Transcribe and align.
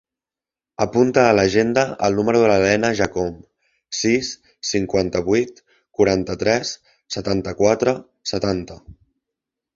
Apunta 0.83 1.25
a 1.25 1.33
l'agenda 1.39 1.83
el 2.07 2.17
número 2.19 2.39
de 2.43 2.47
la 2.51 2.55
Lena 2.63 2.89
Jacome: 3.01 3.43
sis, 3.99 4.31
cinquanta-vuit, 4.71 5.63
quaranta-tres, 6.01 6.73
setanta-quatre, 7.19 7.97
setanta. 8.35 8.81